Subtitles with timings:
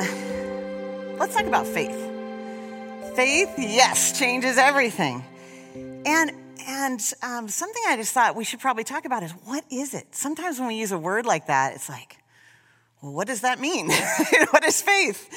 [0.00, 1.96] Um, let's talk about faith.
[3.14, 5.24] Faith, yes, changes everything.
[6.06, 6.32] And
[6.66, 10.14] and um, something I just thought we should probably talk about is what is it?
[10.14, 12.16] Sometimes when we use a word like that, it's like,
[13.02, 13.88] well, what does that mean?
[14.50, 15.28] what is faith?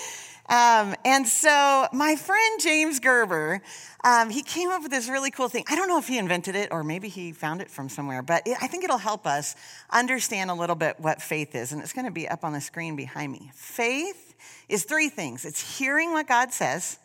[0.49, 3.61] Um, and so my friend James Gerber,
[4.05, 5.65] um, he came up with this really cool thing.
[5.67, 8.47] I don't know if he invented it or maybe he found it from somewhere, but
[8.47, 9.57] it, I think it'll help us
[9.89, 11.74] understand a little bit what faith is.
[11.74, 13.51] And it's going to be up on the screen behind me.
[13.54, 14.26] Faith
[14.69, 16.97] is three things it's hearing what God says,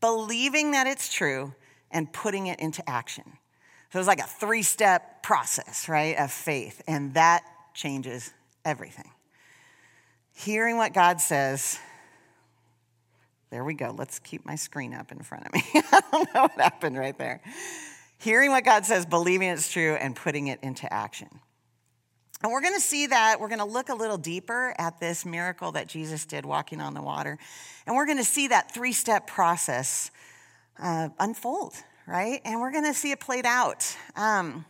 [0.00, 1.54] believing that it's true,
[1.90, 3.24] and putting it into action.
[3.92, 6.82] So it's like a three step process, right, of faith.
[6.86, 8.32] And that changes
[8.64, 9.10] everything.
[10.34, 11.78] Hearing what God says,
[13.50, 13.94] there we go.
[13.96, 15.62] Let's keep my screen up in front of me.
[15.74, 17.42] I don't know what happened right there.
[18.18, 21.28] Hearing what God says, believing it's true, and putting it into action.
[22.42, 23.38] And we're going to see that.
[23.40, 26.92] We're going to look a little deeper at this miracle that Jesus did walking on
[26.92, 27.38] the water.
[27.86, 30.10] And we're going to see that three step process
[30.82, 31.74] uh, unfold,
[32.06, 32.40] right?
[32.44, 33.96] And we're going to see it played out.
[34.16, 34.64] Um,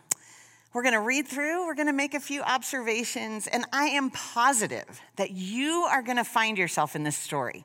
[0.73, 4.09] we're going to read through, we're going to make a few observations, and I am
[4.09, 7.63] positive that you are going to find yourself in this story.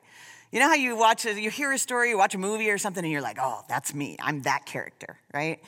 [0.51, 2.79] You know how you watch, a, you hear a story, you watch a movie or
[2.79, 4.17] something, and you're like, oh, that's me.
[4.19, 5.59] I'm that character, right?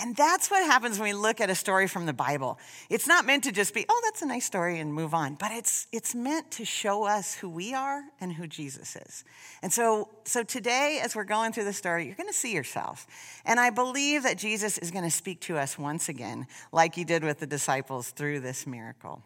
[0.00, 2.56] And that's what happens when we look at a story from the Bible.
[2.88, 5.50] It's not meant to just be, oh, that's a nice story and move on, but
[5.50, 9.24] it's, it's meant to show us who we are and who Jesus is.
[9.60, 13.08] And so, so today, as we're going through the story, you're going to see yourself.
[13.44, 17.02] And I believe that Jesus is going to speak to us once again, like he
[17.02, 19.20] did with the disciples through this miracle.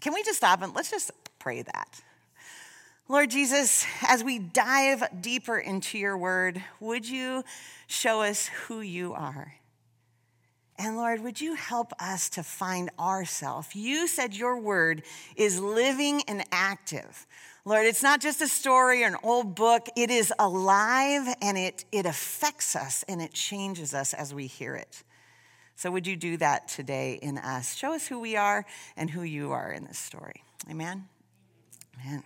[0.00, 2.02] Can we just stop and let's just pray that?
[3.10, 7.42] Lord Jesus, as we dive deeper into your word, would you
[7.86, 9.54] show us who you are?
[10.76, 13.74] And Lord, would you help us to find ourselves?
[13.74, 15.02] You said your word
[15.36, 17.26] is living and active.
[17.64, 21.86] Lord, it's not just a story or an old book, it is alive and it,
[21.90, 25.02] it affects us and it changes us as we hear it.
[25.76, 27.74] So, would you do that today in us?
[27.74, 28.66] Show us who we are
[28.96, 30.42] and who you are in this story.
[30.68, 31.08] Amen.
[32.04, 32.24] Amen.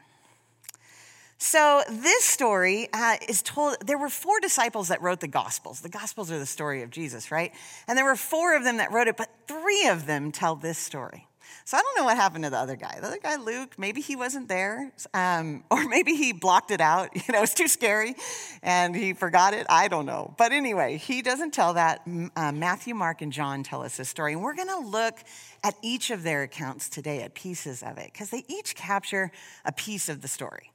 [1.45, 3.85] So, this story uh, is told.
[3.85, 5.81] There were four disciples that wrote the Gospels.
[5.81, 7.51] The Gospels are the story of Jesus, right?
[7.89, 10.79] And there were four of them that wrote it, but three of them tell this
[10.79, 11.27] story.
[11.65, 12.97] So, I don't know what happened to the other guy.
[13.01, 17.11] The other guy, Luke, maybe he wasn't there, um, or maybe he blocked it out.
[17.17, 18.15] You know, it's too scary
[18.63, 19.67] and he forgot it.
[19.69, 20.37] I don't know.
[20.39, 22.07] But anyway, he doesn't tell that.
[22.37, 24.35] Uh, Matthew, Mark, and John tell us this story.
[24.35, 25.19] And we're going to look
[25.65, 29.33] at each of their accounts today, at pieces of it, because they each capture
[29.65, 30.73] a piece of the story.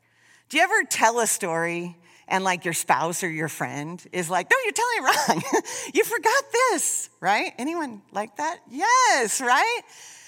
[0.50, 1.98] Do you ever tell a story
[2.28, 5.62] and like your spouse or your friend is like, no, you're telling it wrong.
[5.94, 7.54] you forgot this, right?
[7.58, 8.60] Anyone like that?
[8.70, 9.82] Yes, right?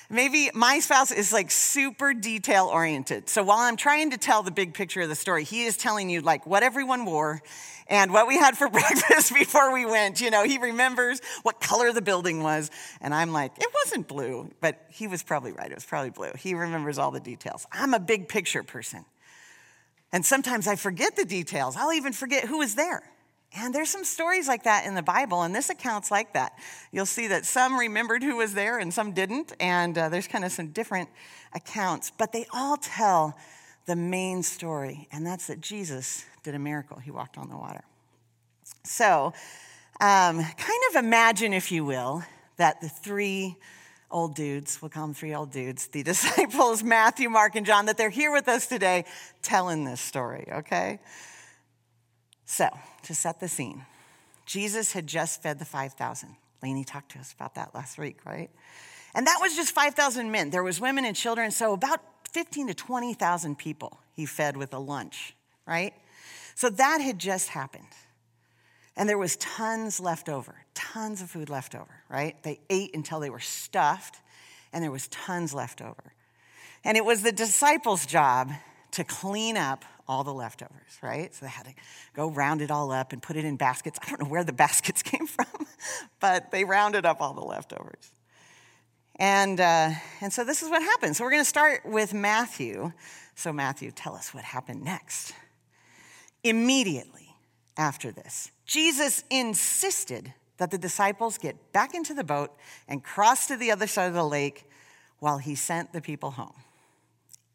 [0.09, 3.29] Maybe my spouse is like super detail oriented.
[3.29, 6.09] So while I'm trying to tell the big picture of the story, he is telling
[6.09, 7.41] you like what everyone wore
[7.87, 10.19] and what we had for breakfast before we went.
[10.19, 12.71] You know, he remembers what color the building was.
[13.01, 15.71] And I'm like, it wasn't blue, but he was probably right.
[15.71, 16.31] It was probably blue.
[16.37, 17.67] He remembers all the details.
[17.71, 19.05] I'm a big picture person.
[20.11, 21.75] And sometimes I forget the details.
[21.77, 23.03] I'll even forget who was there.
[23.57, 26.53] And there's some stories like that in the Bible, and this account's like that.
[26.91, 30.45] You'll see that some remembered who was there and some didn't, and uh, there's kind
[30.45, 31.09] of some different
[31.53, 33.35] accounts, but they all tell
[33.87, 36.99] the main story, and that's that Jesus did a miracle.
[36.99, 37.83] He walked on the water.
[38.83, 39.33] So,
[39.99, 42.23] um, kind of imagine, if you will,
[42.57, 43.57] that the three
[44.11, 47.97] old dudes, we'll call them three old dudes, the disciples, Matthew, Mark, and John, that
[47.97, 49.05] they're here with us today
[49.41, 50.99] telling this story, okay?
[52.45, 52.67] So,
[53.03, 53.85] to set the scene,
[54.45, 56.35] Jesus had just fed the 5,000.
[56.63, 58.49] Lainey talked to us about that last week, right?
[59.13, 60.49] And that was just 5,000 men.
[60.49, 64.79] There was women and children, so about 15 to 20,000 people he fed with a
[64.79, 65.93] lunch, right?
[66.55, 67.85] So that had just happened.
[68.95, 72.41] And there was tons left over, tons of food left over, right?
[72.43, 74.17] They ate until they were stuffed,
[74.71, 76.13] and there was tons left over.
[76.83, 78.51] And it was the disciples' job
[78.91, 81.33] to clean up all the leftovers, right?
[81.35, 81.73] So they had to
[82.15, 83.99] go round it all up and put it in baskets.
[84.01, 85.45] I don't know where the baskets came from,
[86.19, 88.11] but they rounded up all the leftovers.
[89.17, 89.91] And, uh,
[90.21, 91.15] and so this is what happened.
[91.15, 92.93] So we're going to start with Matthew.
[93.35, 95.33] So, Matthew, tell us what happened next.
[96.43, 97.35] Immediately
[97.77, 102.51] after this, Jesus insisted that the disciples get back into the boat
[102.87, 104.69] and cross to the other side of the lake
[105.19, 106.53] while he sent the people home.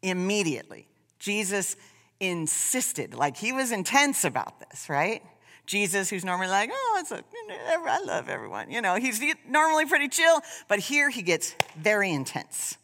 [0.01, 0.87] Immediately,
[1.17, 1.75] Jesus
[2.19, 5.21] insisted, like he was intense about this, right?
[5.65, 8.69] Jesus, who's normally like, oh, it's a, I love everyone.
[8.69, 12.77] You know, he's normally pretty chill, but here he gets very intense.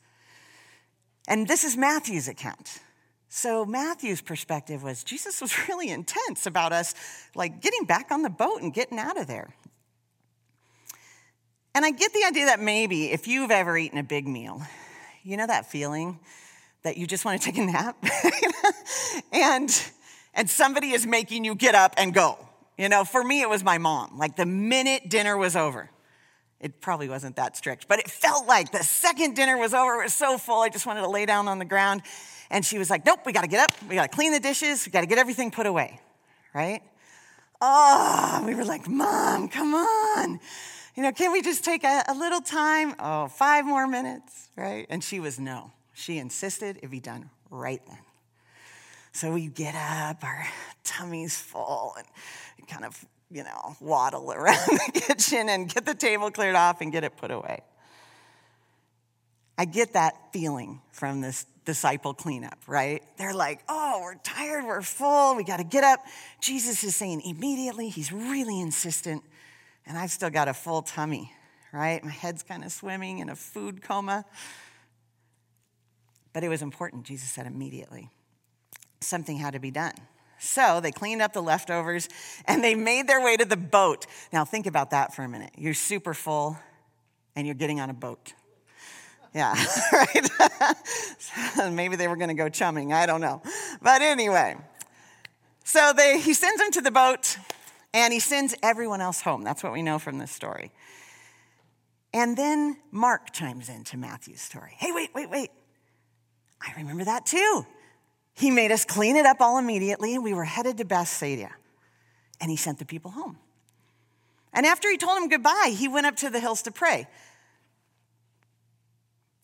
[1.28, 2.80] And this is Matthew's account.
[3.30, 6.94] So Matthew's perspective was Jesus was really intense about us
[7.36, 9.56] like getting back on the boat and getting out of there.
[11.74, 14.62] And I get the idea that maybe if you've ever eaten a big meal,
[15.24, 16.20] you know that feeling
[16.84, 17.96] that you just want to take a nap?
[19.32, 19.92] and
[20.34, 22.38] and somebody is making you get up and go.
[22.78, 24.18] You know, for me it was my mom.
[24.18, 25.90] Like the minute dinner was over,
[26.60, 30.06] it probably wasn't that strict, but it felt like the second dinner was over, it
[30.06, 32.02] was so full, I just wanted to lay down on the ground.
[32.50, 34.92] And she was like, Nope, we gotta get up, we gotta clean the dishes, we
[34.92, 36.00] gotta get everything put away,
[36.54, 36.82] right?
[37.62, 40.40] Oh, we were like, Mom, come on.
[40.96, 42.96] You know, can we just take a, a little time?
[43.00, 44.86] Oh, five more minutes, right?
[44.90, 45.72] And she was no.
[45.94, 48.00] She insisted it be done right then.
[49.14, 50.46] So we get up, our
[50.84, 56.32] tummy's full, and kind of, you know, waddle around the kitchen and get the table
[56.32, 57.62] cleared off and get it put away.
[59.58, 63.04] I get that feeling from this disciple cleanup, right?
[63.18, 66.00] They're like, oh, we're tired, we're full, we got to get up.
[66.40, 69.24] Jesus is saying immediately, he's really insistent,
[69.86, 71.32] and I've still got a full tummy,
[71.72, 72.04] right?
[72.04, 74.26] My head's kind of swimming in a food coma.
[76.34, 78.10] But it was important, Jesus said immediately.
[79.02, 79.94] Something had to be done.
[80.40, 82.10] So they cleaned up the leftovers
[82.46, 84.08] and they made their way to the boat.
[84.34, 85.52] Now, think about that for a minute.
[85.58, 86.58] You're super full
[87.36, 88.34] and you're getting on a boat.
[89.34, 89.54] Yeah,
[89.94, 90.30] right?
[91.72, 92.92] Maybe they were going to go chumming.
[92.92, 93.42] I don't know.
[93.82, 94.58] But anyway,
[95.64, 97.38] so they, he sends them to the boat
[97.94, 99.44] and he sends everyone else home.
[99.44, 100.72] That's what we know from this story.
[102.14, 104.74] And then Mark chimes into Matthew's story.
[104.78, 105.52] Hey, wait, wait, wait.
[106.62, 107.66] I remember that too.
[108.34, 111.50] He made us clean it up all immediately, and we were headed to Bethsaida.
[112.40, 113.38] And he sent the people home.
[114.54, 117.08] And after he told them goodbye, he went up to the hills to pray.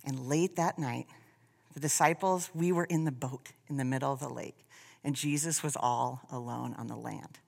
[0.05, 1.07] And late that night,
[1.73, 4.65] the disciples, we were in the boat in the middle of the lake,
[5.03, 7.39] and Jesus was all alone on the land.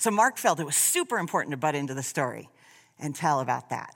[0.00, 2.48] So Mark felt it was super important to butt into the story
[2.98, 3.94] and tell about that.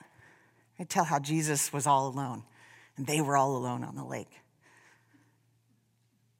[0.79, 2.43] I tell how Jesus was all alone,
[2.99, 4.29] and they were all alone on the lake.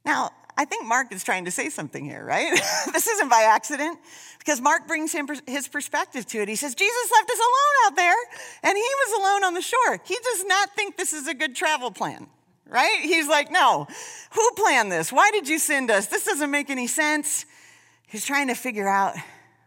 [0.05, 2.53] Now, I think Mark is trying to say something here, right?
[2.93, 3.99] this isn't by accident
[4.39, 6.49] because Mark brings him his perspective to it.
[6.49, 8.17] He says, Jesus left us alone out there
[8.65, 9.99] and he was alone on the shore.
[10.05, 12.27] He does not think this is a good travel plan,
[12.69, 13.01] right?
[13.01, 13.89] He's like, no,
[14.33, 15.11] who planned this?
[15.11, 16.09] Why did you send us?
[16.09, 17.47] This doesn't make any sense.
[18.07, 19.17] He's trying to figure out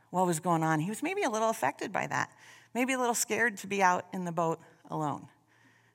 [0.10, 0.80] what was going on.
[0.80, 2.32] He was maybe a little affected by that,
[2.74, 4.60] maybe a little scared to be out in the boat
[4.90, 5.28] alone,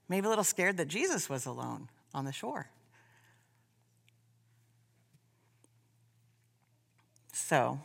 [0.08, 2.68] maybe a little scared that Jesus was alone on the shore.
[7.32, 7.80] So,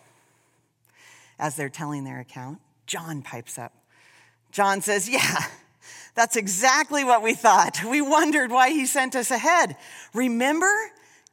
[1.40, 3.74] as they're telling their account, John pipes up.
[4.52, 5.46] John says, Yeah,
[6.16, 7.84] that's exactly what we thought.
[7.84, 9.76] We wondered why he sent us ahead.
[10.14, 10.72] Remember,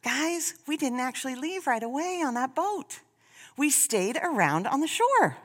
[0.02, 3.00] guys, we didn't actually leave right away on that boat.
[3.56, 5.36] We stayed around on the shore.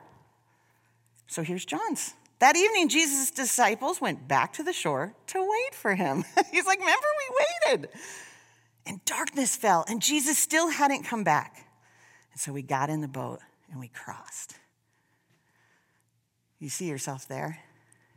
[1.27, 2.13] So here's John's.
[2.39, 6.23] That evening, Jesus' disciples went back to the shore to wait for him.
[6.51, 7.89] He's like, Remember, we waited.
[8.85, 11.67] And darkness fell, and Jesus still hadn't come back.
[12.31, 13.39] And so we got in the boat
[13.69, 14.55] and we crossed.
[16.59, 17.59] You see yourself there?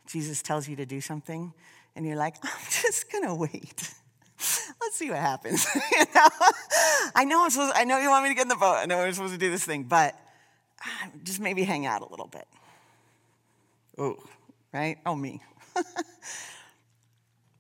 [0.07, 1.53] Jesus tells you to do something,
[1.95, 3.95] and you're like, I'm just gonna wait.
[4.81, 5.67] Let's see what happens.
[5.93, 6.29] you know?
[7.15, 7.73] I know I'm supposed.
[7.75, 8.75] I know you want me to get in the boat.
[8.75, 10.19] I know we're supposed to do this thing, but
[10.85, 12.47] ah, just maybe hang out a little bit.
[13.99, 14.17] Oh,
[14.73, 14.99] right?
[15.07, 15.41] Oh, me.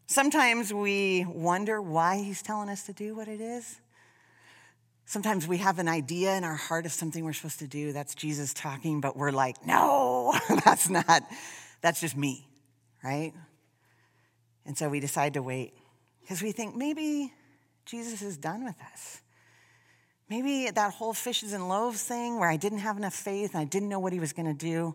[0.07, 3.81] Sometimes we wonder why he's telling us to do what it is.
[5.05, 7.93] Sometimes we have an idea in our heart of something we're supposed to do.
[7.93, 10.35] That's Jesus talking, but we're like, no,
[10.65, 11.23] that's not,
[11.81, 12.49] that's just me,
[13.05, 13.33] right?
[14.65, 15.75] And so we decide to wait
[16.23, 17.33] because we think maybe
[17.85, 19.21] Jesus is done with us.
[20.29, 23.64] Maybe that whole fishes and loaves thing where I didn't have enough faith and I
[23.64, 24.95] didn't know what he was going to do,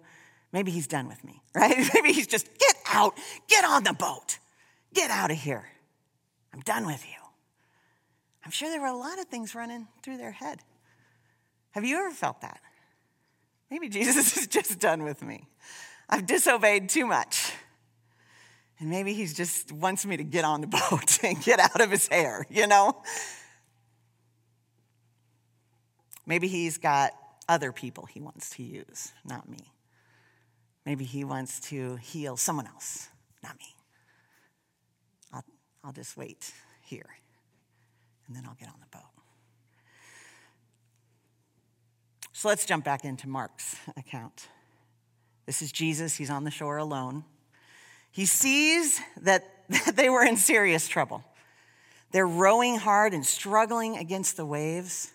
[0.52, 1.78] maybe he's done with me, right?
[1.94, 3.14] maybe he's just, get out,
[3.48, 4.40] get on the boat,
[4.94, 5.68] get out of here.
[6.54, 7.22] I'm done with you.
[8.44, 10.60] I'm sure there were a lot of things running through their head.
[11.72, 12.62] Have you ever felt that?
[13.70, 15.48] Maybe Jesus is just done with me.
[16.10, 17.52] I've disobeyed too much.
[18.80, 21.92] And maybe he just wants me to get on the boat and get out of
[21.92, 23.02] his hair, you know?
[26.26, 27.14] Maybe he's got
[27.48, 29.72] other people he wants to use, not me.
[30.86, 33.08] Maybe he wants to heal someone else,
[33.44, 33.66] not me.
[35.34, 35.44] I'll,
[35.84, 37.08] I'll just wait here
[38.28, 39.04] and then I'll get on the boat.
[42.34, 44.48] So let's jump back into Mark's account.
[45.46, 47.24] This is Jesus, he's on the shore alone.
[48.12, 51.24] He sees that, that they were in serious trouble.
[52.12, 55.12] They're rowing hard and struggling against the waves.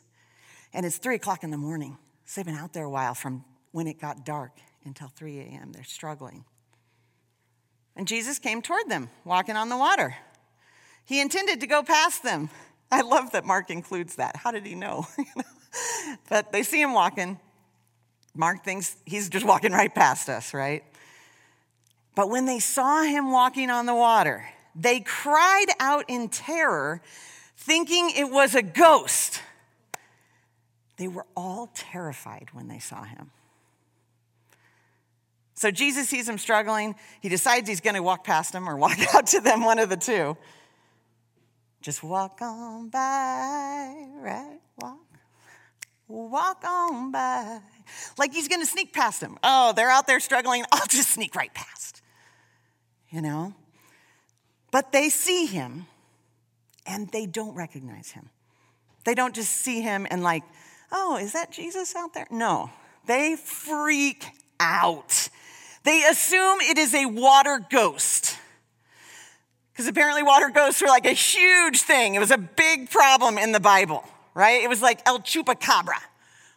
[0.73, 1.97] And it's three o'clock in the morning.
[2.25, 4.53] So they've been out there a while from when it got dark
[4.85, 5.73] until 3 a.m.
[5.73, 6.45] They're struggling.
[7.97, 10.17] And Jesus came toward them, walking on the water.
[11.05, 12.49] He intended to go past them.
[12.91, 14.37] I love that Mark includes that.
[14.37, 15.07] How did he know?
[16.29, 17.39] but they see him walking.
[18.35, 20.85] Mark thinks he's just walking right past us, right?
[22.15, 27.01] But when they saw him walking on the water, they cried out in terror,
[27.57, 29.41] thinking it was a ghost.
[30.97, 33.31] They were all terrified when they saw him.
[35.55, 36.97] So Jesus sees them struggling.
[37.21, 39.89] He decides he's going to walk past them or walk out to them, one of
[39.89, 40.37] the two.
[41.81, 44.61] Just walk on by, right?
[44.81, 44.99] Walk.
[46.09, 47.61] Walk on by.
[48.19, 49.39] Like he's going to sneak past them.
[49.43, 50.65] Oh, they're out there struggling.
[50.73, 52.02] I'll just sneak right past.
[53.13, 53.55] You know?
[54.73, 55.87] But they see him
[56.87, 58.31] and they don't recognize him.
[59.05, 60.43] They don't just see him and, like,
[60.91, 62.27] oh, is that Jesus out there?
[62.31, 62.71] No,
[63.07, 64.25] they freak
[64.59, 65.29] out.
[65.85, 68.39] They assume it is a water ghost.
[69.73, 72.15] Because apparently, water ghosts were like a huge thing.
[72.15, 74.05] It was a big problem in the Bible,
[74.35, 74.63] right?
[74.63, 75.99] It was like El Chupacabra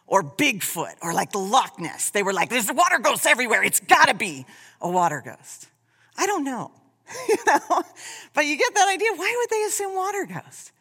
[0.06, 2.10] or Bigfoot or like the Loch Ness.
[2.10, 3.64] They were like, there's water ghosts everywhere.
[3.64, 4.46] It's got to be
[4.80, 5.68] a water ghost.
[6.16, 6.72] I don't know,
[7.28, 7.82] you know?
[8.34, 9.08] But you get that idea.
[9.14, 10.72] Why would they assume water ghost?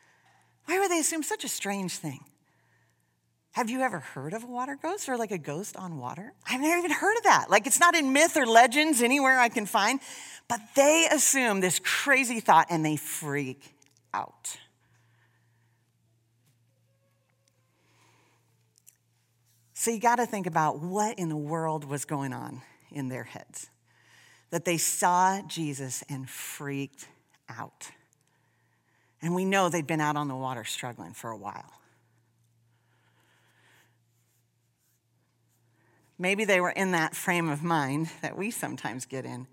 [0.65, 2.25] Why would they assume such a strange thing?
[3.51, 6.33] Have you ever heard of a water ghost or like a ghost on water?
[6.49, 7.49] I've never even heard of that.
[7.49, 10.01] Like it's not in myth or legends anywhere I can find.
[10.47, 13.73] But they assume this crazy thought and they freak
[14.13, 14.57] out.
[19.73, 22.61] So you got to think about what in the world was going on
[22.91, 23.69] in their heads.
[24.55, 27.09] That they saw Jesus and freaked
[27.49, 27.91] out.
[29.21, 31.73] And we know they'd been out on the water struggling for a while.
[36.17, 39.45] Maybe they were in that frame of mind that we sometimes get in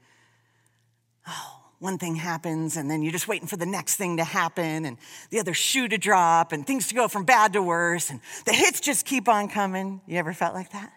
[1.26, 4.84] oh, one thing happens and then you're just waiting for the next thing to happen
[4.84, 4.96] and
[5.30, 8.52] the other shoe to drop and things to go from bad to worse and the
[8.52, 10.00] hits just keep on coming.
[10.06, 10.96] You ever felt like that?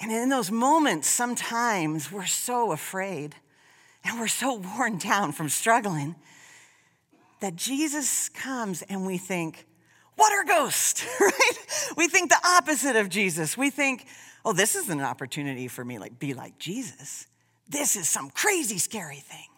[0.00, 3.34] And in those moments, sometimes we're so afraid
[4.04, 6.16] and we're so worn down from struggling
[7.40, 9.66] that Jesus comes and we think,
[10.16, 11.92] water ghost, right?
[11.96, 13.56] We think the opposite of Jesus.
[13.56, 14.06] We think,
[14.44, 17.26] oh, this isn't an opportunity for me like be like Jesus
[17.68, 19.48] this is some crazy, scary thing.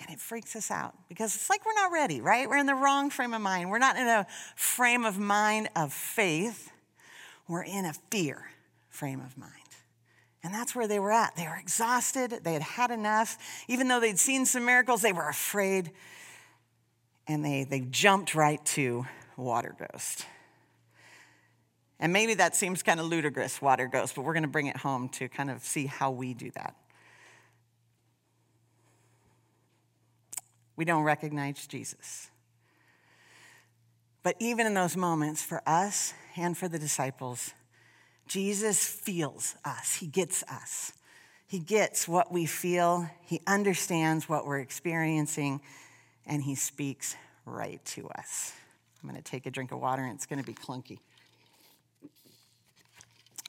[0.00, 2.48] And it freaks us out because it's like we're not ready, right?
[2.48, 3.70] We're in the wrong frame of mind.
[3.70, 6.72] We're not in a frame of mind of faith.
[7.46, 8.50] We're in a fear
[8.88, 9.52] frame of mind.
[10.42, 11.36] And that's where they were at.
[11.36, 12.40] They were exhausted.
[12.42, 13.36] They had had enough.
[13.68, 15.90] Even though they'd seen some miracles, they were afraid.
[17.26, 19.06] And they, they jumped right to
[19.36, 20.24] water ghost.
[21.98, 24.78] And maybe that seems kind of ludicrous, water ghost, but we're going to bring it
[24.78, 26.74] home to kind of see how we do that.
[30.80, 32.30] we don't recognize Jesus.
[34.22, 37.52] But even in those moments, for us and for the disciples,
[38.30, 39.96] Jesus feels us.
[39.96, 40.92] He gets us.
[41.48, 43.10] He gets what we feel.
[43.26, 45.60] He understands what we're experiencing,
[46.26, 48.52] and He speaks right to us.
[49.02, 51.00] I'm going to take a drink of water, and it's going to be clunky.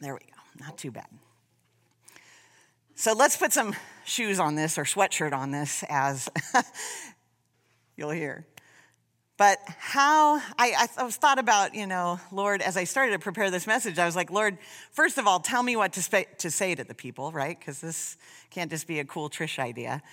[0.01, 0.65] There we go.
[0.65, 1.09] Not too bad.
[2.95, 6.27] So let's put some shoes on this or sweatshirt on this as
[7.95, 8.47] you'll hear.
[9.41, 13.65] But how, I, I thought about, you know, Lord, as I started to prepare this
[13.65, 14.60] message, I was like, Lord,
[14.91, 17.57] first of all, tell me what to, to say to the people, right?
[17.57, 18.17] Because this
[18.51, 20.03] can't just be a cool Trish idea.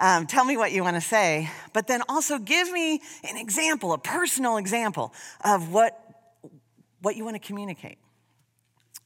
[0.00, 3.92] Um, tell me what you want to say, but then also give me an example,
[3.94, 5.12] a personal example
[5.44, 5.98] of what,
[7.02, 7.98] what you want to communicate.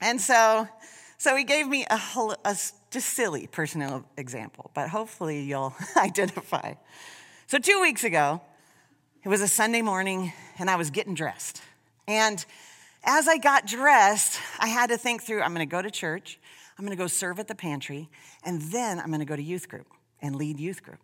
[0.03, 0.69] And so,
[1.17, 1.99] so he gave me a,
[2.45, 2.57] a
[2.91, 6.75] just silly personal example, but hopefully you'll identify.
[7.47, 8.43] So, two weeks ago,
[9.25, 11.63] it was a Sunday morning, and I was getting dressed.
[12.09, 12.45] And
[13.05, 16.41] as I got dressed, I had to think through I'm going to go to church,
[16.77, 18.11] I'm going to go serve at the pantry,
[18.45, 19.87] and then I'm going to go to youth group
[20.21, 20.99] and lead youth group.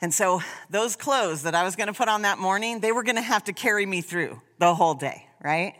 [0.00, 3.02] And so, those clothes that I was going to put on that morning, they were
[3.02, 5.74] going to have to carry me through the whole day, right?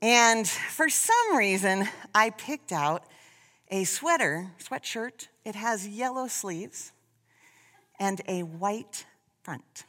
[0.00, 3.02] And for some reason, I picked out
[3.72, 5.26] a sweater, sweatshirt.
[5.44, 6.92] It has yellow sleeves
[7.98, 9.04] and a white
[9.48, 9.86] front.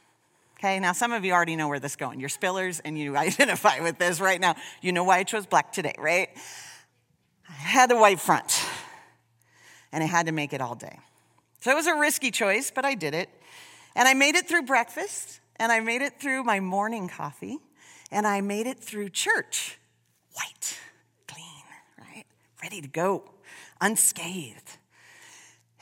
[0.58, 2.18] Okay, now some of you already know where this is going.
[2.18, 4.54] You're spillers and you identify with this right now.
[4.80, 6.30] You know why I chose black today, right?
[7.46, 8.64] I had a white front
[9.92, 10.98] and I had to make it all day.
[11.60, 13.28] So it was a risky choice, but I did it.
[13.94, 17.58] And I made it through breakfast, and I made it through my morning coffee,
[18.10, 19.78] and I made it through church.
[20.32, 20.78] White,
[21.26, 21.64] clean,
[21.98, 22.24] right?
[22.62, 23.24] Ready to go,
[23.78, 24.78] unscathed.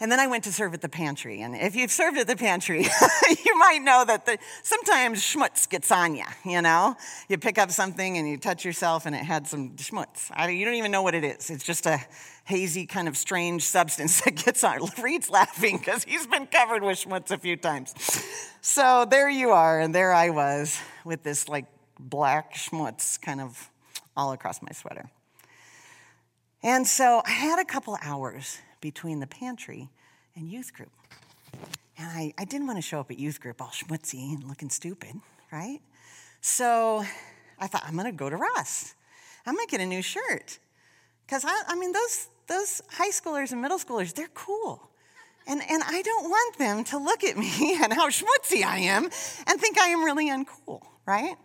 [0.00, 1.40] And then I went to serve at the pantry.
[1.40, 2.82] And if you've served at the pantry,
[3.44, 6.96] you might know that the, sometimes schmutz gets on you, you know?
[7.28, 10.30] You pick up something and you touch yourself and it had some schmutz.
[10.32, 11.50] I, you don't even know what it is.
[11.50, 11.98] It's just a
[12.44, 14.78] hazy, kind of strange substance that gets on.
[15.02, 17.92] Reed's laughing because he's been covered with schmutz a few times.
[18.60, 21.66] So there you are, and there I was with this like
[21.98, 23.70] black schmutz kind of
[24.16, 25.10] all across my sweater.
[26.62, 29.90] And so I had a couple hours between the pantry
[30.36, 30.90] and youth group.
[31.96, 34.70] And I, I didn't want to show up at youth group all schmutzy and looking
[34.70, 35.16] stupid,
[35.50, 35.80] right?
[36.40, 37.04] So
[37.58, 38.94] I thought, I'm going to go to Ross.
[39.44, 40.58] I'm going to get a new shirt.
[41.26, 44.88] Because, I, I mean, those, those high schoolers and middle schoolers, they're cool.
[45.46, 49.04] And, and I don't want them to look at me and how schmutzy I am
[49.04, 51.36] and think I am really uncool, right?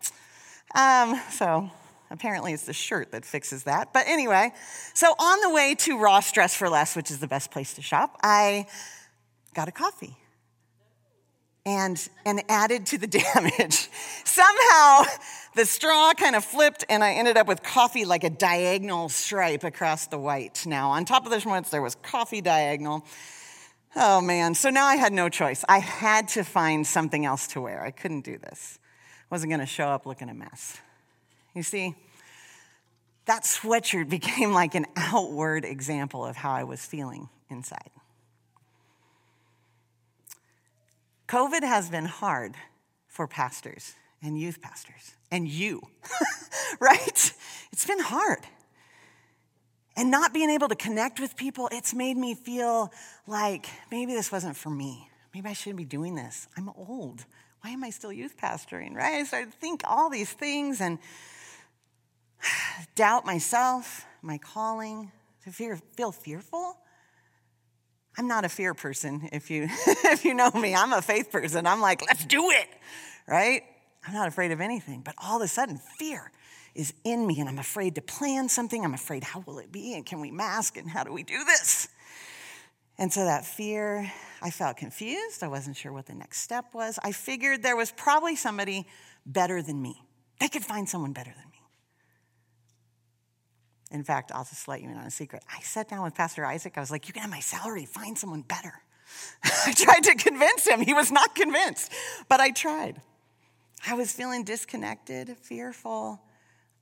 [0.75, 1.71] Um, so
[2.11, 3.93] Apparently, it's the shirt that fixes that.
[3.93, 4.51] But anyway,
[4.93, 7.81] so on the way to Ross Dress for Less, which is the best place to
[7.81, 8.67] shop, I
[9.53, 10.17] got a coffee
[11.65, 13.89] and, and added to the damage.
[14.25, 15.03] Somehow,
[15.55, 19.63] the straw kind of flipped, and I ended up with coffee like a diagonal stripe
[19.63, 20.65] across the white.
[20.65, 23.05] Now, on top of the schmutz, there was coffee diagonal.
[23.95, 25.63] Oh man, so now I had no choice.
[25.69, 27.83] I had to find something else to wear.
[27.83, 28.79] I couldn't do this.
[29.21, 30.79] I wasn't going to show up looking a mess.
[31.53, 31.95] You see,
[33.25, 37.89] that sweatshirt became like an outward example of how I was feeling inside.
[41.27, 42.55] COVID has been hard
[43.07, 45.81] for pastors and youth pastors and you,
[46.79, 47.33] right?
[47.71, 48.45] It's been hard.
[49.95, 52.91] And not being able to connect with people, it's made me feel
[53.27, 55.09] like maybe this wasn't for me.
[55.33, 56.47] Maybe I shouldn't be doing this.
[56.57, 57.25] I'm old.
[57.61, 59.25] Why am I still youth pastoring, right?
[59.25, 60.99] So I to think all these things and
[62.95, 65.11] doubt myself, my calling,
[65.43, 66.77] to fear, feel fearful.
[68.17, 69.29] I'm not a fear person.
[69.31, 71.65] If you, if you know me, I'm a faith person.
[71.65, 72.67] I'm like, let's do it,
[73.27, 73.63] right?
[74.05, 75.01] I'm not afraid of anything.
[75.03, 76.31] But all of a sudden, fear
[76.75, 78.83] is in me, and I'm afraid to plan something.
[78.83, 79.93] I'm afraid, how will it be?
[79.93, 80.77] And can we mask?
[80.77, 81.87] And how do we do this?
[82.97, 85.43] And so that fear, I felt confused.
[85.43, 86.99] I wasn't sure what the next step was.
[87.03, 88.87] I figured there was probably somebody
[89.25, 90.03] better than me.
[90.39, 91.52] They could find someone better than me.
[93.93, 95.43] In fact, I'll just let you in on a secret.
[95.47, 96.73] I sat down with Pastor Isaac.
[96.77, 98.73] I was like, You can have my salary, find someone better.
[99.43, 100.81] I tried to convince him.
[100.81, 101.91] He was not convinced,
[102.27, 103.01] but I tried.
[103.87, 106.21] I was feeling disconnected, fearful,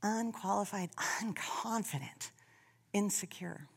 [0.01, 0.89] unqualified,
[1.21, 2.31] unconfident,
[2.93, 3.67] insecure.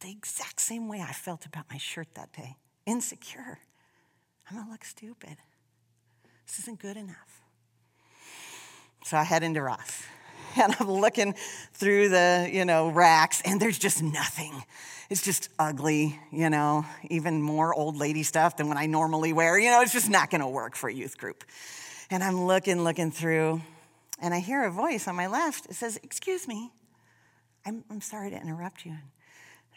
[0.00, 3.58] The exact same way I felt about my shirt that day insecure.
[4.50, 5.36] I'm gonna look stupid.
[6.46, 7.40] This isn't good enough.
[9.04, 10.02] So I head into Ross.
[10.56, 11.34] and I'm looking
[11.74, 14.62] through the, you know, racks and there's just nothing.
[15.08, 19.58] It's just ugly, you know, even more old lady stuff than what I normally wear.
[19.58, 21.44] You know, it's just not going to work for a youth group.
[22.10, 23.60] And I'm looking, looking through,
[24.20, 25.66] and I hear a voice on my left.
[25.66, 26.70] It says, Excuse me,
[27.66, 28.96] I'm, I'm sorry to interrupt you.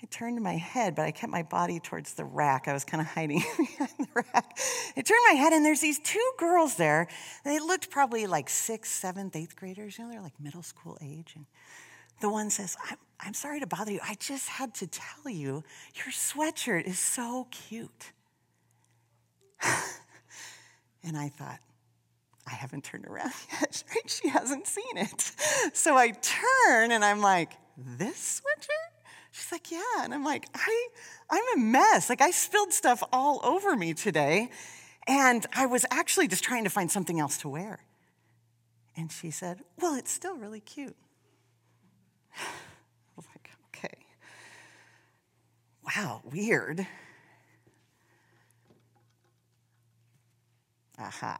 [0.03, 2.67] I turned my head, but I kept my body towards the rack.
[2.67, 4.57] I was kind of hiding behind the rack.
[4.97, 7.07] I turned my head, and there's these two girls there.
[7.45, 9.97] They looked probably like sixth, seventh, eighth graders.
[9.97, 11.31] You know, they're like middle school age.
[11.37, 11.45] And
[12.19, 14.01] the one says, I'm, I'm sorry to bother you.
[14.03, 15.63] I just had to tell you,
[15.95, 18.11] your sweatshirt is so cute.
[21.01, 21.59] and I thought,
[22.45, 23.83] I haven't turned around yet.
[24.07, 25.31] She hasn't seen it.
[25.71, 28.92] So I turn and I'm like, this sweatshirt?
[29.33, 30.03] She's like, yeah.
[30.03, 30.87] And I'm like, I,
[31.27, 32.07] I'm a mess.
[32.07, 34.51] Like, I spilled stuff all over me today.
[35.07, 37.79] And I was actually just trying to find something else to wear.
[38.95, 40.95] And she said, well, it's still really cute.
[42.37, 42.43] I
[43.15, 44.05] was like, okay.
[45.83, 46.85] Wow, weird.
[50.99, 51.39] Aha.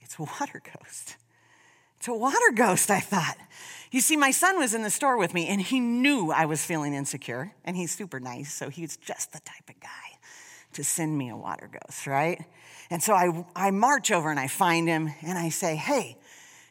[0.00, 0.62] It's Water.
[1.98, 3.36] It's a water ghost, I thought.
[3.90, 6.64] You see, my son was in the store with me and he knew I was
[6.64, 9.88] feeling insecure, and he's super nice, so he's just the type of guy
[10.74, 12.44] to send me a water ghost, right?
[12.90, 16.18] And so I, I march over and I find him and I say, Hey,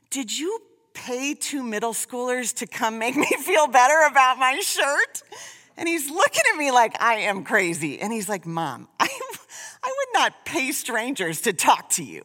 [0.09, 0.59] did you
[0.93, 5.23] pay two middle schoolers to come make me feel better about my shirt?
[5.77, 7.99] And he's looking at me like I am crazy.
[7.99, 9.09] And he's like, Mom, I,
[9.83, 12.21] I would not pay strangers to talk to you.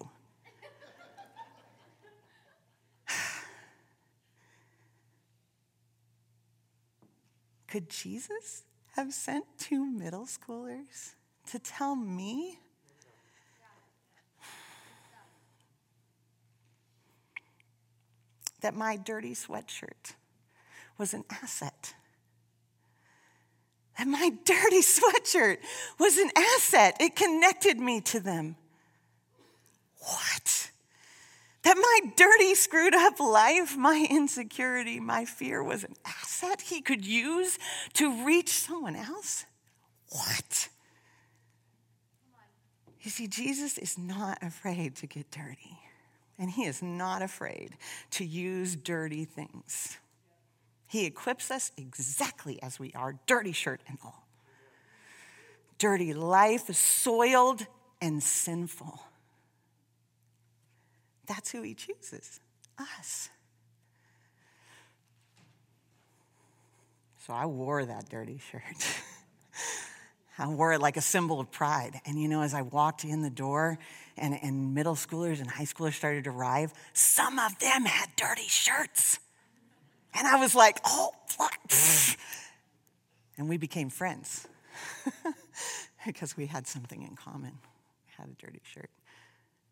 [7.71, 8.65] Could Jesus
[8.97, 11.15] have sent two middle schoolers
[11.47, 12.59] to tell me?
[18.61, 20.15] That my dirty sweatshirt
[20.99, 21.95] was an asset.
[23.97, 25.59] That my dirty sweatshirt
[25.99, 26.97] was an asset.
[27.01, 28.57] It connected me to them.
[29.99, 30.73] What?
[31.63, 36.30] That my dirty, screwed up life, my insecurity, my fear was an asset
[36.63, 37.59] he could use
[37.95, 39.45] to reach someone else?
[40.09, 40.69] What?
[43.03, 45.79] You see, Jesus is not afraid to get dirty,
[46.39, 47.77] and he is not afraid
[48.13, 49.99] to use dirty things.
[50.87, 54.27] He equips us exactly as we are, dirty shirt and all.
[55.79, 57.67] Dirty life, is soiled
[58.03, 59.01] and sinful.
[61.27, 62.41] That's who he chooses
[62.77, 63.31] us.
[67.27, 68.63] So I wore that dirty shirt.
[70.39, 72.01] I wore it like a symbol of pride.
[72.07, 73.79] And you know, as I walked in the door
[74.17, 78.49] and, and middle schoolers and high schoolers started to arrive, some of them had dirty
[78.49, 79.19] shirts.
[80.15, 81.59] And I was like, oh, fuck.
[83.39, 84.47] And we became friends
[86.07, 87.53] because we had something in common.
[87.53, 88.91] We had a dirty shirt.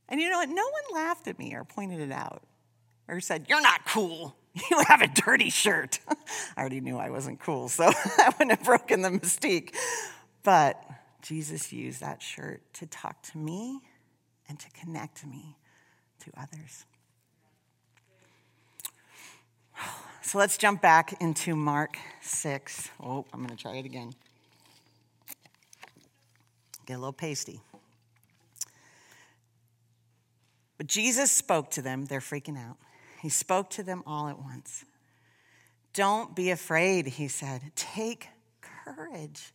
[0.09, 0.49] And you know what?
[0.49, 2.43] No one laughed at me or pointed it out
[3.09, 4.35] or said, You're not cool.
[4.71, 6.01] You have a dirty shirt.
[6.57, 7.85] I already knew I wasn't cool, so
[8.19, 9.75] I wouldn't have broken the mystique.
[10.43, 10.83] But
[11.23, 13.81] Jesus used that shirt to talk to me
[14.49, 15.57] and to connect me
[16.21, 16.85] to others.
[20.21, 22.91] So let's jump back into Mark 6.
[23.03, 24.13] Oh, I'm going to try it again.
[26.85, 27.63] Get a little pasty.
[30.77, 32.05] But Jesus spoke to them.
[32.05, 32.77] They're freaking out.
[33.21, 34.85] He spoke to them all at once.
[35.93, 37.73] Don't be afraid, he said.
[37.75, 38.29] Take
[38.61, 39.53] courage.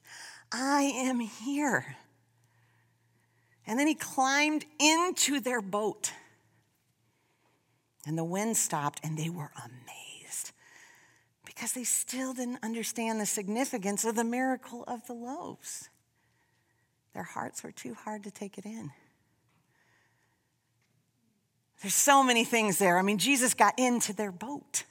[0.51, 1.95] I am here.
[3.65, 6.11] And then he climbed into their boat.
[8.05, 10.51] And the wind stopped, and they were amazed
[11.45, 15.89] because they still didn't understand the significance of the miracle of the loaves.
[17.13, 18.91] Their hearts were too hard to take it in.
[21.83, 22.97] There's so many things there.
[22.97, 24.85] I mean, Jesus got into their boat.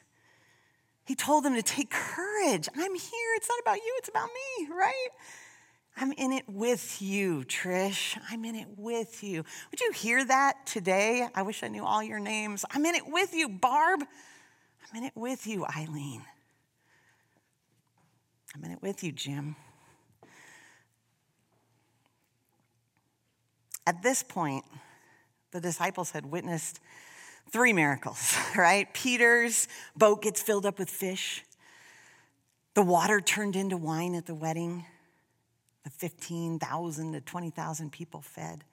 [1.06, 2.68] He told them to take courage.
[2.76, 3.34] I'm here.
[3.36, 5.08] It's not about you, it's about me, right?
[5.96, 8.18] I'm in it with you, Trish.
[8.30, 9.42] I'm in it with you.
[9.70, 11.26] Would you hear that today?
[11.34, 12.64] I wish I knew all your names.
[12.70, 14.00] I'm in it with you, Barb.
[14.00, 16.22] I'm in it with you, Eileen.
[18.54, 19.56] I'm in it with you, Jim.
[23.86, 24.64] At this point,
[25.52, 26.80] the disciples had witnessed
[27.50, 28.92] three miracles, right?
[28.92, 31.44] Peter's boat gets filled up with fish.
[32.74, 34.86] The water turned into wine at the wedding.
[35.84, 38.64] The 15,000 to 20,000 people fed.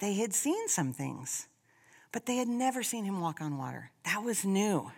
[0.00, 1.48] They had seen some things,
[2.12, 3.90] but they had never seen him walk on water.
[4.04, 4.90] That was new.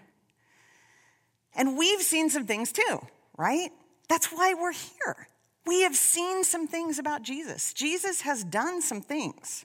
[1.54, 3.00] And we've seen some things too,
[3.36, 3.70] right?
[4.08, 5.28] That's why we're here.
[5.66, 7.72] We have seen some things about Jesus.
[7.74, 9.64] Jesus has done some things.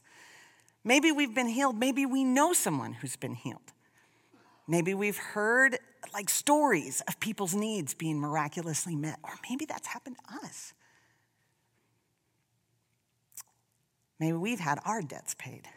[0.86, 1.78] Maybe we've been healed.
[1.78, 3.74] Maybe we know someone who's been healed.
[4.68, 5.80] Maybe we've heard
[6.14, 10.74] like stories of people's needs being miraculously met, or maybe that's happened to us.
[14.20, 15.68] Maybe we've had our debts paid.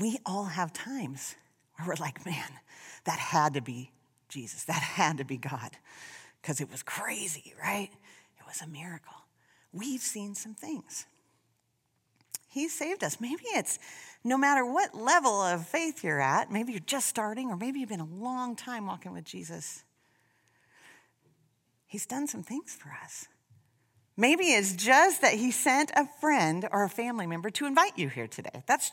[0.00, 1.36] We all have times
[1.76, 2.48] where we're like, man,
[3.04, 3.92] that had to be
[4.28, 4.64] Jesus.
[4.64, 5.76] That had to be God
[6.40, 7.90] because it was crazy, right?
[8.38, 9.14] It was a miracle.
[9.72, 11.06] We've seen some things.
[12.54, 13.20] He saved us.
[13.20, 13.80] Maybe it's
[14.22, 17.88] no matter what level of faith you're at, maybe you're just starting, or maybe you've
[17.88, 19.82] been a long time walking with Jesus.
[21.84, 23.26] He's done some things for us.
[24.16, 28.08] Maybe it's just that he sent a friend or a family member to invite you
[28.08, 28.62] here today.
[28.68, 28.92] That's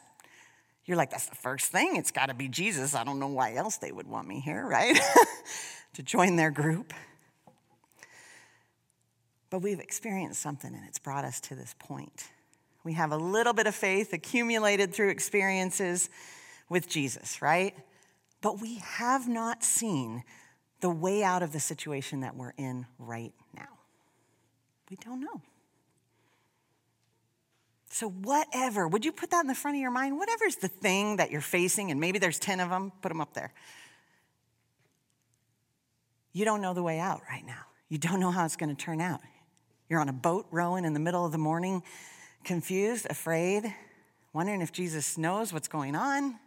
[0.85, 1.97] you're like, that's the first thing.
[1.97, 2.95] It's got to be Jesus.
[2.95, 4.99] I don't know why else they would want me here, right?
[5.93, 6.95] to join their group.
[9.51, 12.31] But we've experienced something and it's brought us to this point.
[12.83, 16.09] We have a little bit of faith accumulated through experiences
[16.69, 17.75] with Jesus, right?
[18.41, 20.23] But we have not seen
[20.79, 23.67] the way out of the situation that we're in right now.
[24.89, 25.41] We don't know.
[27.89, 30.17] So, whatever, would you put that in the front of your mind?
[30.17, 33.33] Whatever's the thing that you're facing, and maybe there's 10 of them, put them up
[33.33, 33.53] there.
[36.33, 37.65] You don't know the way out right now.
[37.89, 39.19] You don't know how it's going to turn out.
[39.89, 41.83] You're on a boat rowing in the middle of the morning
[42.43, 43.73] confused, afraid,
[44.33, 46.39] wondering if Jesus knows what's going on.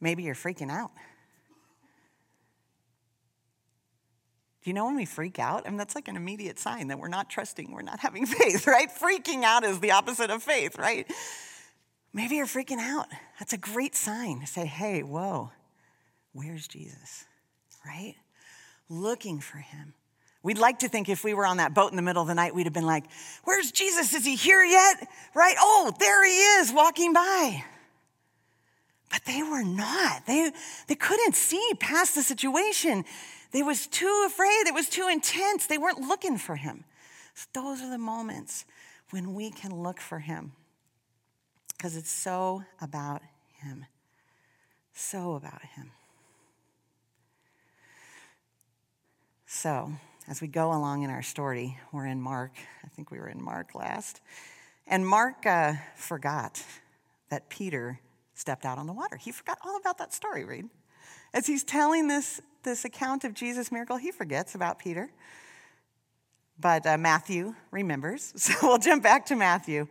[0.00, 0.90] Maybe you're freaking out.
[4.62, 5.62] Do you know when we freak out?
[5.64, 8.66] I mean, that's like an immediate sign that we're not trusting, we're not having faith,
[8.66, 8.88] right?
[8.90, 11.10] Freaking out is the opposite of faith, right?
[12.12, 13.06] Maybe you're freaking out.
[13.38, 15.52] That's a great sign to say, hey, whoa,
[16.32, 17.26] where's Jesus?
[17.86, 18.16] Right?
[18.88, 19.94] Looking for him.
[20.46, 22.34] We'd like to think if we were on that boat in the middle of the
[22.34, 23.04] night, we'd have been like,
[23.44, 24.14] Where's Jesus?
[24.14, 25.08] Is he here yet?
[25.34, 25.56] Right?
[25.58, 27.64] Oh, there he is walking by.
[29.10, 30.24] But they were not.
[30.26, 30.52] They,
[30.86, 33.04] they couldn't see past the situation.
[33.52, 34.66] They was too afraid.
[34.66, 35.66] It was too intense.
[35.66, 36.84] They weren't looking for him.
[37.52, 38.64] Those are the moments
[39.10, 40.52] when we can look for him
[41.76, 43.22] because it's so about
[43.62, 43.86] Him.
[44.92, 45.90] So about Him.
[49.46, 49.92] So,
[50.28, 52.52] as we go along in our story, we're in Mark.
[52.84, 54.20] I think we were in Mark last.
[54.86, 56.62] And Mark uh, forgot
[57.28, 58.00] that Peter
[58.34, 59.16] stepped out on the water.
[59.16, 60.66] He forgot all about that story, Reed.
[61.32, 65.10] As he's telling this, this account of Jesus' miracle, he forgets about Peter.
[66.58, 68.32] But uh, Matthew remembers.
[68.36, 69.86] So we'll jump back to Matthew.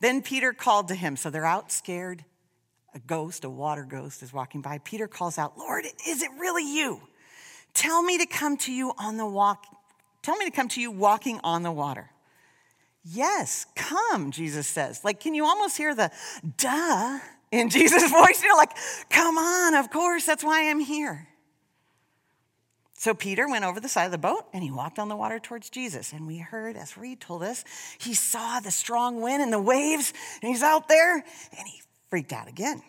[0.00, 1.16] Then Peter called to him.
[1.16, 2.24] So they're out scared.
[2.94, 4.78] A ghost, a water ghost, is walking by.
[4.78, 7.00] Peter calls out, Lord, is it really you?
[7.74, 9.66] Tell me to come to you on the walk.
[10.22, 12.10] Tell me to come to you walking on the water.
[13.04, 15.04] Yes, come, Jesus says.
[15.04, 16.10] Like, can you almost hear the
[16.56, 17.18] duh
[17.52, 18.42] in Jesus' voice?
[18.42, 18.74] You're like,
[19.10, 21.28] come on, of course, that's why I'm here.
[22.96, 25.38] So Peter went over the side of the boat and he walked on the water
[25.38, 26.14] towards Jesus.
[26.14, 27.64] And we heard, as Reed told us,
[27.98, 32.32] he saw the strong wind and the waves, and he's out there and he freaked
[32.32, 32.82] out again.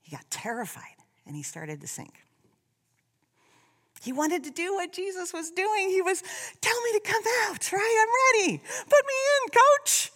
[0.00, 2.14] He got terrified and he started to sink.
[4.00, 5.90] He wanted to do what Jesus was doing.
[5.90, 6.22] He was,
[6.60, 8.06] tell me to come out, right?
[8.06, 8.58] I'm ready.
[8.58, 10.10] Put me in, coach.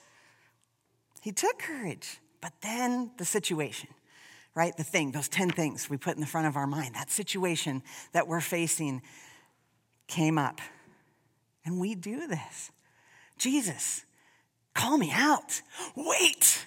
[1.21, 3.89] He took courage, but then the situation
[4.55, 4.77] right?
[4.77, 7.83] The thing, those 10 things we put in the front of our mind, that situation
[8.13, 9.03] that we're facing
[10.07, 10.61] came up.
[11.65, 12.71] And we do this.
[13.39, 14.05] Jesus,
[14.75, 15.61] call me out.
[15.97, 16.67] Wait,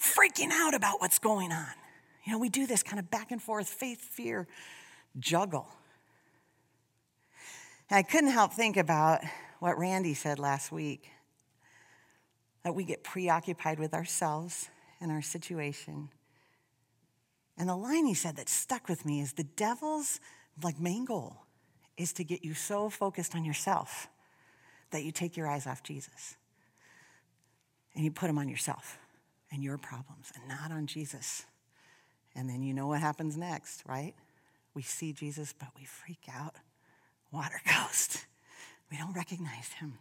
[0.00, 1.66] freaking out about what's going on.
[2.24, 4.46] You know, we do this kind of back and forth faith, fear
[5.18, 5.68] juggle.
[7.90, 9.20] And I couldn't help think about
[9.60, 11.08] what Randy said last week
[12.64, 14.68] that we get preoccupied with ourselves
[15.00, 16.10] and our situation
[17.58, 20.20] and the line he said that stuck with me is the devil's
[20.62, 21.44] like main goal
[21.96, 24.08] is to get you so focused on yourself
[24.92, 26.36] that you take your eyes off Jesus.
[27.94, 28.98] And you put them on yourself
[29.50, 31.44] and your problems and not on Jesus.
[32.36, 34.14] And then you know what happens next, right?
[34.74, 36.54] We see Jesus, but we freak out.
[37.30, 38.24] Water ghost.
[38.90, 39.98] We don't recognize him.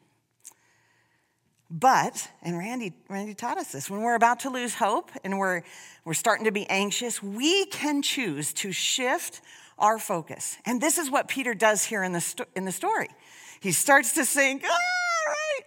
[1.70, 5.64] But, and Randy, Randy taught us this, when we're about to lose hope and we're,
[6.06, 9.42] we're starting to be anxious, we can choose to shift
[9.78, 10.58] our focus.
[10.66, 13.10] And this is what Peter does here in the, sto- in the story.
[13.60, 14.78] He starts to sink, ah,
[15.28, 15.66] right?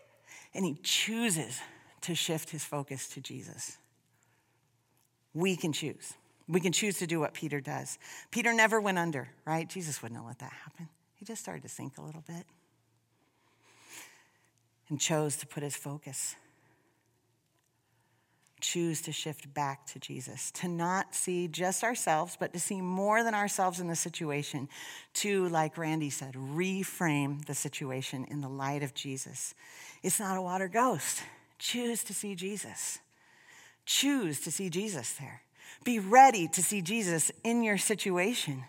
[0.54, 1.60] And he chooses
[2.02, 3.76] to shift his focus to Jesus.
[5.34, 6.14] We can choose.
[6.48, 7.98] We can choose to do what Peter does.
[8.30, 9.68] Peter never went under, right?
[9.68, 10.88] Jesus wouldn't have let that happen.
[11.20, 12.46] He just started to sink a little bit
[14.88, 16.35] and chose to put his focus.
[18.62, 23.22] Choose to shift back to Jesus, to not see just ourselves, but to see more
[23.22, 24.68] than ourselves in the situation,
[25.14, 29.54] to, like Randy said, reframe the situation in the light of Jesus.
[30.02, 31.22] It's not a water ghost.
[31.59, 32.98] Choose to see Jesus.
[33.85, 35.42] Choose to see Jesus there.
[35.85, 38.64] Be ready to see Jesus in your situation.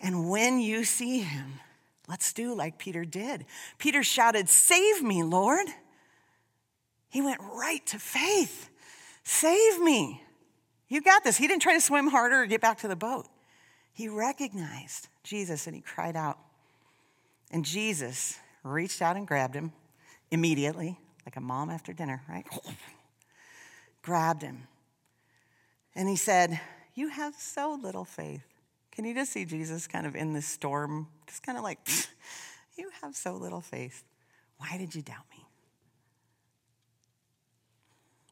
[0.00, 1.60] And when you see him,
[2.08, 3.46] Let's do like Peter did.
[3.78, 5.66] Peter shouted, Save me, Lord.
[7.08, 8.68] He went right to faith.
[9.24, 10.22] Save me.
[10.88, 11.36] You got this.
[11.36, 13.26] He didn't try to swim harder or get back to the boat.
[13.92, 16.38] He recognized Jesus and he cried out.
[17.50, 19.72] And Jesus reached out and grabbed him
[20.30, 22.46] immediately, like a mom after dinner, right?
[24.02, 24.68] grabbed him.
[25.94, 26.60] And he said,
[26.94, 28.44] You have so little faith.
[28.96, 31.78] Can you just see Jesus kind of in the storm, just kind of like,
[32.78, 34.02] you have so little faith.
[34.56, 35.44] Why did you doubt me?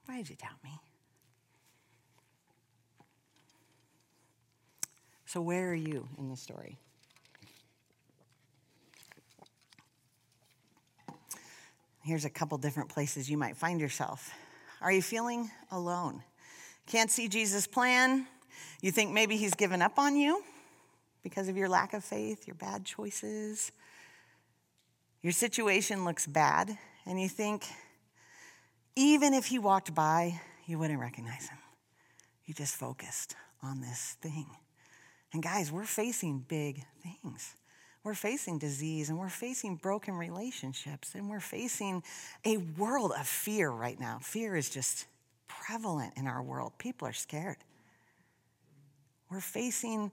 [0.07, 0.71] Why did you doubt me?
[5.27, 6.79] So, where are you in the story?
[12.05, 14.33] Here's a couple different places you might find yourself.
[14.81, 16.23] Are you feeling alone?
[16.87, 18.27] Can't see Jesus' plan?
[18.81, 20.43] You think maybe he's given up on you?
[21.25, 23.73] Because of your lack of faith, your bad choices.
[25.23, 27.65] Your situation looks bad, and you think,
[28.95, 31.59] even if he walked by, you wouldn't recognize him.
[32.45, 34.47] You just focused on this thing.
[35.33, 37.57] And guys, we're facing big things.
[38.05, 42.03] We're facing disease and we're facing broken relationships and we're facing
[42.45, 44.19] a world of fear right now.
[44.21, 45.07] Fear is just
[45.49, 46.75] prevalent in our world.
[46.79, 47.57] People are scared.
[49.31, 50.13] We're facing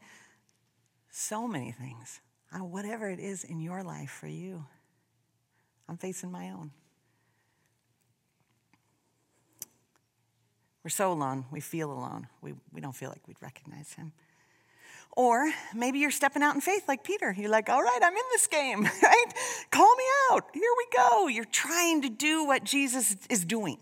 [1.11, 2.21] so many things.
[2.51, 4.65] Whatever it is in your life for you,
[5.87, 6.71] I'm facing my own.
[10.83, 12.27] We're so alone, we feel alone.
[12.41, 14.13] We, we don't feel like we'd recognize him.
[15.15, 17.35] Or maybe you're stepping out in faith like Peter.
[17.37, 19.25] You're like, all right, I'm in this game, right?
[19.69, 20.45] Call me out.
[20.53, 21.27] Here we go.
[21.27, 23.77] You're trying to do what Jesus is doing.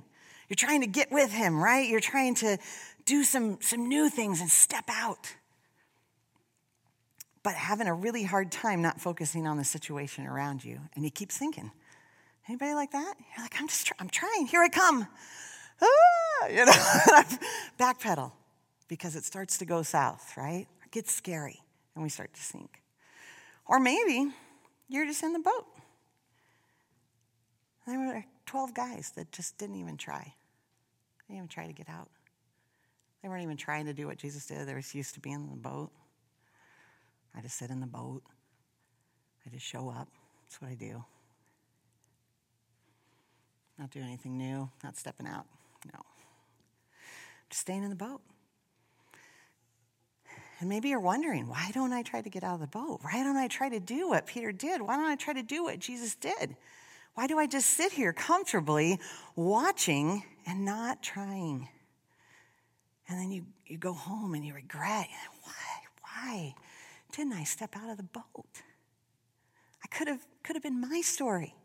[0.50, 1.88] You're trying to get with him, right?
[1.88, 2.58] You're trying to
[3.06, 5.36] do some, some new things and step out.
[7.44, 10.80] But having a really hard time not focusing on the situation around you.
[10.96, 11.72] And you keep thinking,
[12.48, 13.16] anybody like that?
[13.36, 14.48] You're like, I'm just, I'm trying.
[14.48, 15.08] Here I come.
[15.82, 16.72] Ah, you know,
[17.80, 18.34] backpedal
[18.90, 20.68] because it starts to go south, right?
[20.84, 21.62] It gets scary
[21.96, 22.82] and we start to sink.
[23.66, 24.34] Or maybe
[24.90, 25.66] you're just in the boat.
[27.88, 30.34] There were 12 guys that just didn't even try.
[31.28, 32.10] They didn't even try to get out.
[33.22, 34.68] They weren't even trying to do what Jesus did.
[34.68, 35.92] They were used to being in the boat.
[37.36, 38.22] I just sit in the boat.
[39.46, 40.08] I just show up.
[40.44, 41.04] That's what I do.
[43.78, 45.46] Not do anything new, not stepping out.
[45.86, 46.00] No.
[47.50, 48.22] Just staying in the boat.
[50.60, 53.00] And maybe you're wondering, why don't I try to get out of the boat?
[53.02, 54.82] Why don't I try to do what Peter did?
[54.82, 56.58] Why don't I try to do what Jesus did?
[57.14, 59.00] Why do I just sit here comfortably
[59.38, 61.70] watching and not trying?
[63.08, 65.08] And then you, you go home and you regret.
[65.44, 65.54] Why?
[66.02, 66.56] Why
[67.12, 68.62] didn't I step out of the boat?
[69.84, 71.56] I could have could have been my story.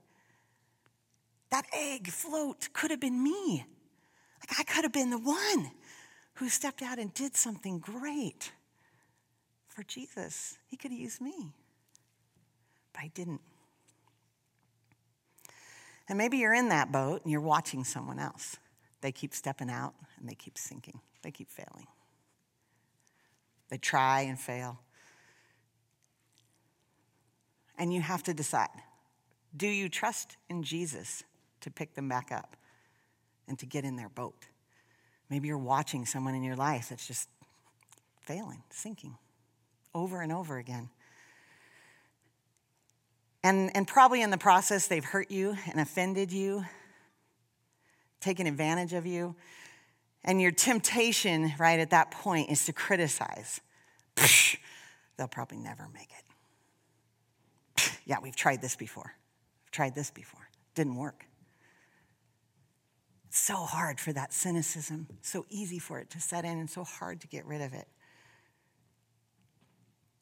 [1.50, 3.64] That egg float could have been me.
[4.40, 5.70] Like I could have been the one
[6.35, 8.52] who stepped out and did something great
[9.68, 10.59] for Jesus.
[10.66, 11.52] He could have used me,
[12.92, 13.40] but I didn't.
[16.09, 18.57] And maybe you're in that boat and you're watching someone else.
[19.00, 21.87] They keep stepping out and they keep sinking, they keep failing.
[23.70, 24.78] They try and fail.
[27.78, 28.68] And you have to decide
[29.56, 31.22] do you trust in Jesus
[31.60, 32.56] to pick them back up
[33.46, 34.46] and to get in their boat?
[35.30, 37.28] Maybe you're watching someone in your life that's just
[38.20, 39.16] failing, sinking
[39.94, 40.90] over and over again.
[43.42, 46.64] And, and probably in the process, they've hurt you and offended you,
[48.20, 49.37] taken advantage of you.
[50.24, 53.60] And your temptation, right, at that point is to criticize.
[54.16, 54.56] Psh,
[55.16, 56.34] they'll probably never make it.
[58.04, 59.14] Yeah, we've tried this before.
[59.64, 60.48] We've tried this before.
[60.74, 61.26] Didn't work.
[63.28, 66.84] It's so hard for that cynicism, so easy for it to set in, and so
[66.84, 67.88] hard to get rid of it.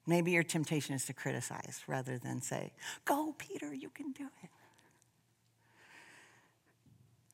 [0.07, 2.73] Maybe your temptation is to criticize rather than say,
[3.05, 4.51] Go, Peter, you can do it.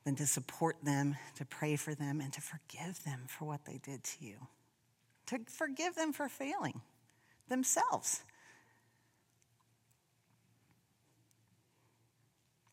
[0.04, 3.78] Than to support them, to pray for them, and to forgive them for what they
[3.78, 4.48] did to you.
[5.26, 6.80] To forgive them for failing
[7.48, 8.22] themselves.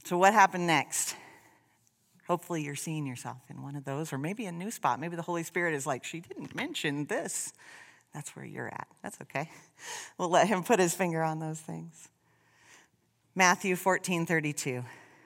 [0.06, 1.16] So, what happened next?
[2.28, 5.00] Hopefully, you're seeing yourself in one of those, or maybe a new spot.
[5.00, 7.54] Maybe the Holy Spirit is like, She didn't mention this.
[8.14, 8.88] That's where you're at.
[9.04, 9.50] That's okay.
[10.18, 12.08] We'll let him put his finger on those things.
[13.34, 14.86] Matthew 14 32.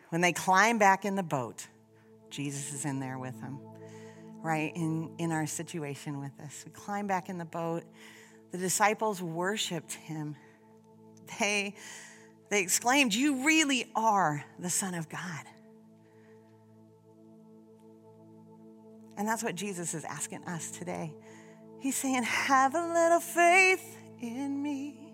[0.09, 1.67] When they climb back in the boat,
[2.29, 3.59] Jesus is in there with them,
[4.41, 4.71] right?
[4.75, 6.63] In, in our situation with us.
[6.65, 7.83] We climb back in the boat.
[8.51, 10.35] The disciples worshiped him.
[11.39, 11.75] They,
[12.49, 15.45] they exclaimed, You really are the Son of God.
[19.17, 21.13] And that's what Jesus is asking us today.
[21.79, 25.13] He's saying, Have a little faith in me.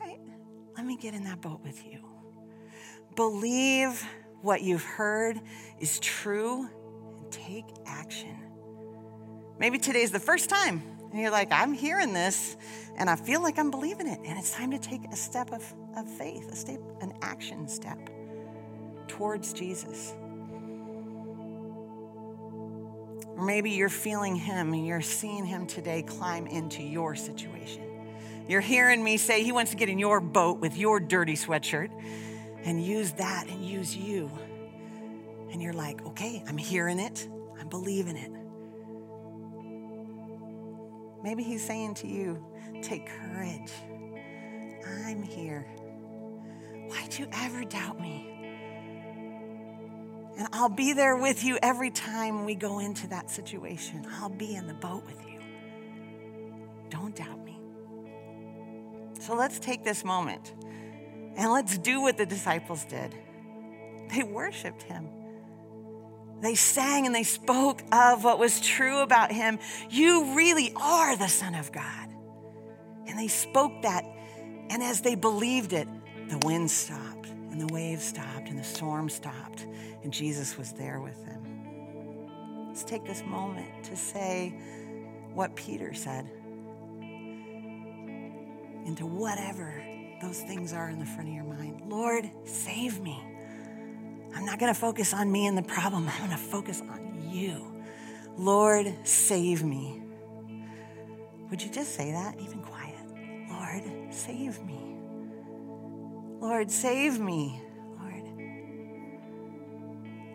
[0.00, 0.20] Right?
[0.76, 2.04] Let me get in that boat with you.
[3.16, 4.06] Believe
[4.42, 5.40] what you've heard
[5.80, 6.68] is true
[7.18, 8.36] and take action.
[9.58, 12.56] Maybe today's the first time, and you're like, I'm hearing this,
[12.96, 15.74] and I feel like I'm believing it, and it's time to take a step of,
[15.96, 17.98] of faith, a step, an action step
[19.08, 20.14] towards Jesus.
[23.36, 27.84] Or maybe you're feeling Him and you're seeing Him today climb into your situation.
[28.48, 31.90] You're hearing me say He wants to get in your boat with your dirty sweatshirt
[32.64, 34.30] and use that and use you.
[35.52, 37.28] And you're like, okay, I'm hearing it,
[37.58, 38.37] I'm believing it.
[41.22, 42.44] Maybe He's saying to you,
[42.82, 43.72] take courage.
[44.86, 45.66] I'm here.
[46.88, 48.34] Why'd you ever doubt me?
[50.38, 54.06] And I'll be there with you every time we go into that situation.
[54.20, 55.40] I'll be in the boat with you.
[56.90, 57.60] Don't doubt me.
[59.20, 60.54] So let's take this moment
[61.36, 63.14] and let's do what the disciples did.
[64.14, 65.08] They worshiped him.
[66.40, 69.58] They sang and they spoke of what was true about him.
[69.90, 72.08] You really are the Son of God.
[73.06, 74.04] And they spoke that.
[74.70, 75.88] And as they believed it,
[76.28, 79.66] the wind stopped and the waves stopped and the storm stopped.
[80.02, 82.68] And Jesus was there with them.
[82.68, 84.54] Let's take this moment to say
[85.34, 86.30] what Peter said.
[88.84, 89.82] Into whatever
[90.22, 91.82] those things are in the front of your mind.
[91.88, 93.27] Lord, save me.
[94.34, 96.08] I'm not going to focus on me and the problem.
[96.08, 97.82] I'm going to focus on you.
[98.36, 100.02] Lord, save me.
[101.50, 102.94] Would you just say that, even quiet?
[103.50, 104.96] Lord, save me.
[106.40, 107.60] Lord, save me.
[108.00, 108.24] Lord,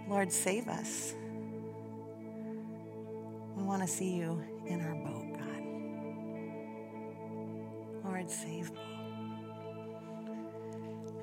[0.10, 1.14] Lord, save us.
[3.56, 5.64] We want to see you in our boat, God.
[8.04, 8.93] Lord, save me.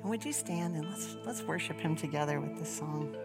[0.01, 3.15] And would you stand and let's let's worship him together with this song.